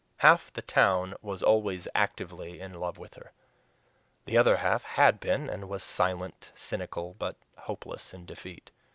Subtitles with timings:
[0.17, 3.33] Half the town was always actively in love with her;
[4.25, 8.71] the other half HAD BEEN, and was silent, cynical, but hopeless in defeat.